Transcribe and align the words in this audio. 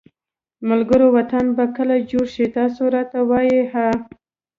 ملګروو 0.69 1.13
وطن 1.17 1.45
به 1.55 1.65
کله 1.77 1.95
جوړ 2.09 2.25
شي 2.35 2.45
تاسو 2.57 2.81
راته 2.95 3.17
ووایی 3.23 3.61
ها 3.71 3.89